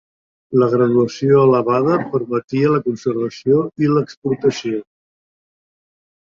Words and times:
La 0.61 0.67
graduació 0.69 1.41
elevada 1.49 1.97
permetia 2.13 2.71
la 2.77 2.79
conservació 2.87 3.61
i 3.85 3.91
l'exportació. 3.93 4.81